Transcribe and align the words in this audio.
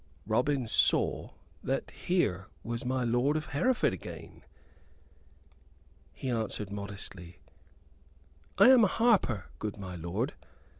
Robin 0.25 0.65
saw 0.65 1.29
that 1.63 1.91
here 1.91 2.47
was 2.63 2.83
my 2.83 3.03
lord 3.03 3.37
of 3.37 3.45
Hereford 3.53 3.93
again! 3.93 4.41
He 6.11 6.27
answered, 6.31 6.71
modestly: 6.71 7.37
"I 8.57 8.69
am 8.69 8.83
a 8.83 8.87
harper, 8.87 9.51
good 9.59 9.77
my 9.77 9.95
lord. 9.95 10.33